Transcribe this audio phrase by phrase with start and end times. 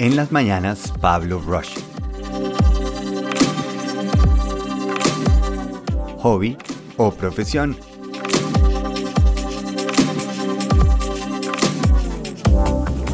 [0.00, 1.76] En las mañanas, Pablo Rush.
[6.18, 6.56] Hobby
[6.96, 7.76] o profesión.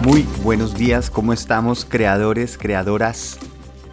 [0.02, 3.38] Muy buenos días, ¿cómo estamos creadores, creadoras?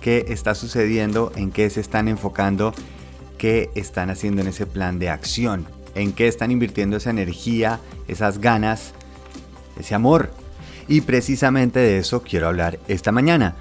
[0.01, 1.31] ¿Qué está sucediendo?
[1.37, 2.73] ¿En qué se están enfocando?
[3.37, 5.65] ¿Qué están haciendo en ese plan de acción?
[5.95, 7.79] ¿En qué están invirtiendo esa energía,
[8.09, 8.91] esas ganas,
[9.79, 10.40] ese amor?
[10.87, 13.55] Y precisamente de eso quiero hablar esta mañana.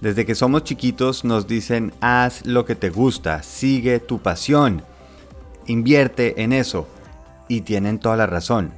[0.00, 4.82] Desde que somos chiquitos nos dicen haz lo que te gusta, sigue tu pasión,
[5.66, 6.86] invierte en eso.
[7.48, 8.72] Y tienen toda la razón.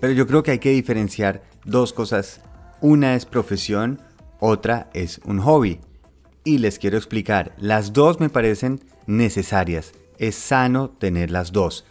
[0.00, 2.40] Pero yo creo que hay que diferenciar dos cosas.
[2.82, 4.00] Una es profesión,
[4.40, 5.80] otra es un hobby.
[6.44, 9.92] Y les quiero explicar, las dos me parecen necesarias.
[10.18, 11.86] Es sano tener las dos.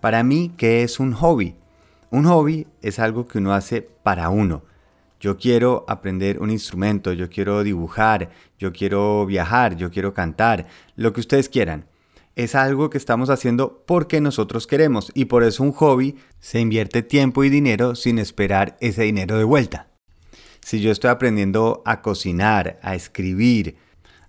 [0.00, 1.54] Para mí, ¿qué es un hobby?
[2.10, 4.64] Un hobby es algo que uno hace para uno.
[5.20, 11.12] Yo quiero aprender un instrumento, yo quiero dibujar, yo quiero viajar, yo quiero cantar, lo
[11.12, 11.86] que ustedes quieran.
[12.34, 17.02] Es algo que estamos haciendo porque nosotros queremos y por eso un hobby se invierte
[17.02, 19.88] tiempo y dinero sin esperar ese dinero de vuelta.
[20.62, 23.76] Si yo estoy aprendiendo a cocinar, a escribir,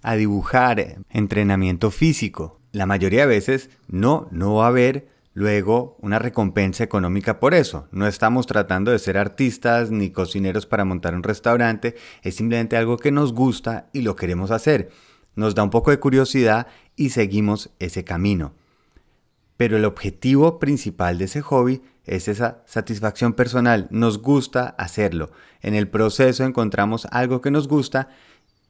[0.03, 6.19] a dibujar, entrenamiento físico, la mayoría de veces no, no va a haber luego una
[6.19, 7.87] recompensa económica por eso.
[7.91, 12.97] No estamos tratando de ser artistas ni cocineros para montar un restaurante, es simplemente algo
[12.97, 14.89] que nos gusta y lo queremos hacer.
[15.35, 18.53] Nos da un poco de curiosidad y seguimos ese camino.
[19.55, 23.87] Pero el objetivo principal de ese hobby es esa satisfacción personal.
[23.91, 25.31] Nos gusta hacerlo.
[25.61, 28.09] En el proceso encontramos algo que nos gusta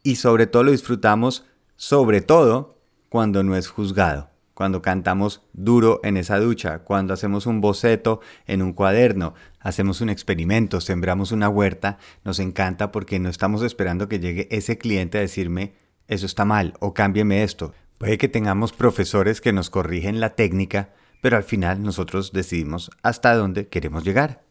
[0.04, 1.46] y sobre todo lo disfrutamos,
[1.78, 2.78] sobre todo
[3.10, 4.31] cuando no es juzgado
[4.62, 10.12] cuando cantamos duro en esa ducha, cuando hacemos un boceto en un cuaderno, hacemos un
[10.12, 15.22] experimento, sembramos una huerta, nos encanta porque no estamos esperando que llegue ese cliente a
[15.22, 15.74] decirme
[16.08, 17.74] eso está mal o cámbieme esto.
[17.98, 23.34] Puede que tengamos profesores que nos corrigen la técnica, pero al final nosotros decidimos hasta
[23.34, 24.44] dónde queremos llegar.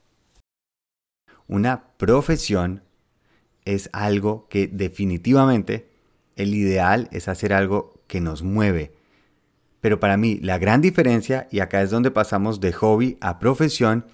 [1.46, 2.82] Una profesión
[3.64, 5.88] es algo que definitivamente
[6.34, 8.92] el ideal es hacer algo que nos mueve,
[9.80, 14.06] pero para mí la gran diferencia, y acá es donde pasamos de hobby a profesión,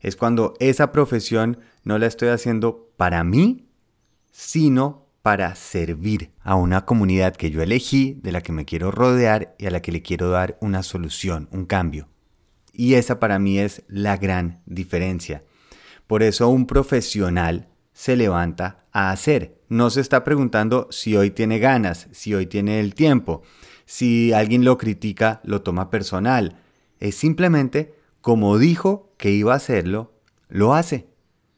[0.00, 3.68] es cuando esa profesión no la estoy haciendo para mí,
[4.30, 9.54] sino para servir a una comunidad que yo elegí, de la que me quiero rodear
[9.58, 12.08] y a la que le quiero dar una solución, un cambio.
[12.72, 15.44] Y esa para mí es la gran diferencia.
[16.06, 19.60] Por eso un profesional se levanta a hacer.
[19.68, 23.42] No se está preguntando si hoy tiene ganas, si hoy tiene el tiempo,
[23.88, 26.58] si alguien lo critica, lo toma personal.
[27.00, 30.12] Es simplemente como dijo que iba a hacerlo,
[30.50, 31.08] lo hace.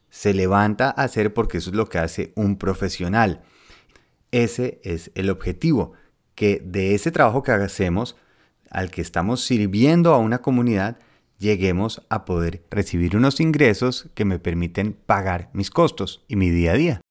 [0.09, 3.41] Se levanta a hacer porque eso es lo que hace un profesional.
[4.31, 5.91] Ese es el objetivo,
[6.33, 8.15] que de ese trabajo que hacemos,
[8.69, 10.99] al que estamos sirviendo a una comunidad,
[11.37, 16.71] lleguemos a poder recibir unos ingresos que me permiten pagar mis costos y mi día
[16.71, 17.01] a día.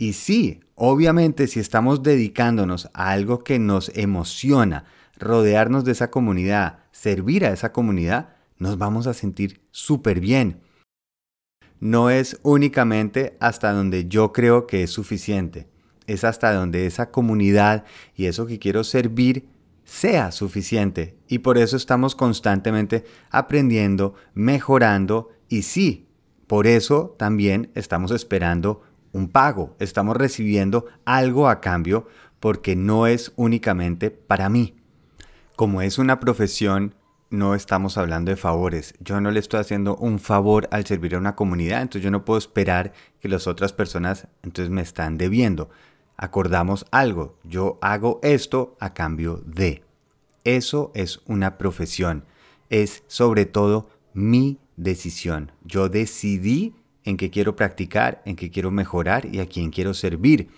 [0.00, 4.84] Y sí, obviamente si estamos dedicándonos a algo que nos emociona,
[5.18, 10.60] rodearnos de esa comunidad, servir a esa comunidad, nos vamos a sentir súper bien.
[11.80, 15.66] No es únicamente hasta donde yo creo que es suficiente,
[16.06, 17.84] es hasta donde esa comunidad
[18.14, 19.48] y eso que quiero servir
[19.84, 21.16] sea suficiente.
[21.26, 26.06] Y por eso estamos constantemente aprendiendo, mejorando y sí,
[26.46, 28.82] por eso también estamos esperando
[29.12, 32.06] un pago, estamos recibiendo algo a cambio
[32.40, 34.76] porque no es únicamente para mí.
[35.56, 36.94] Como es una profesión,
[37.30, 38.94] no estamos hablando de favores.
[39.00, 42.24] Yo no le estoy haciendo un favor al servir a una comunidad, entonces yo no
[42.24, 45.68] puedo esperar que las otras personas entonces me están debiendo.
[46.16, 49.82] Acordamos algo, yo hago esto a cambio de.
[50.44, 52.24] Eso es una profesión,
[52.70, 55.52] es sobre todo mi decisión.
[55.64, 56.74] Yo decidí
[57.08, 60.50] en qué quiero practicar, en qué quiero mejorar y a quién quiero servir.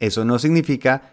[0.00, 1.12] Eso no significa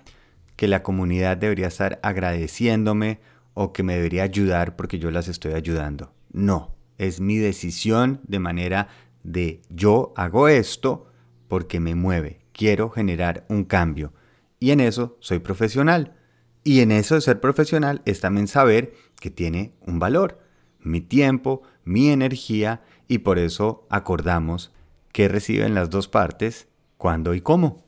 [0.55, 3.19] que la comunidad debería estar agradeciéndome
[3.53, 6.13] o que me debería ayudar porque yo las estoy ayudando.
[6.31, 8.87] No, es mi decisión de manera
[9.23, 11.11] de yo hago esto
[11.49, 14.13] porque me mueve, quiero generar un cambio.
[14.61, 16.15] Y en eso soy profesional.
[16.63, 20.39] Y en eso de ser profesional es también saber que tiene un valor,
[20.79, 24.71] mi tiempo, mi energía, y por eso acordamos
[25.15, 26.67] qué reciben las dos partes,
[26.97, 27.85] cuándo y cómo.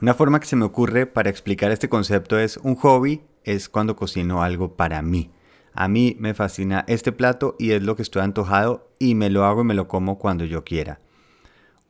[0.00, 3.94] Una forma que se me ocurre para explicar este concepto es un hobby es cuando
[3.94, 5.30] cocino algo para mí.
[5.74, 9.44] A mí me fascina este plato y es lo que estoy antojado y me lo
[9.44, 10.98] hago y me lo como cuando yo quiera.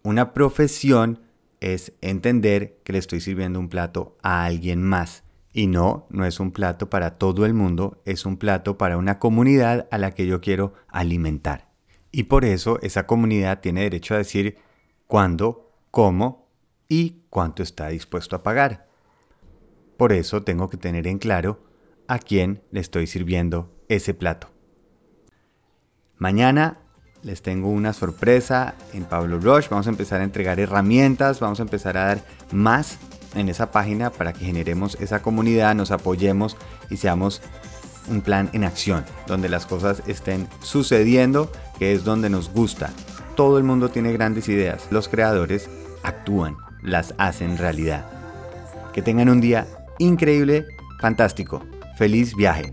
[0.02, 1.20] Una profesión
[1.60, 5.22] es entender que le estoy sirviendo un plato a alguien más.
[5.52, 9.20] Y no, no es un plato para todo el mundo, es un plato para una
[9.20, 11.67] comunidad a la que yo quiero alimentar.
[12.10, 14.58] Y por eso esa comunidad tiene derecho a decir
[15.06, 16.48] cuándo, cómo
[16.88, 18.88] y cuánto está dispuesto a pagar.
[19.96, 21.60] Por eso tengo que tener en claro
[22.06, 24.50] a quién le estoy sirviendo ese plato.
[26.16, 26.78] Mañana
[27.22, 29.68] les tengo una sorpresa en Pablo Rush.
[29.68, 32.98] Vamos a empezar a entregar herramientas, vamos a empezar a dar más
[33.34, 36.56] en esa página para que generemos esa comunidad, nos apoyemos
[36.90, 37.42] y seamos
[38.10, 42.90] un plan en acción, donde las cosas estén sucediendo, que es donde nos gusta.
[43.36, 45.68] Todo el mundo tiene grandes ideas, los creadores
[46.02, 48.06] actúan, las hacen realidad.
[48.92, 49.66] Que tengan un día
[49.98, 50.66] increíble,
[51.00, 51.62] fantástico.
[51.96, 52.72] Feliz viaje.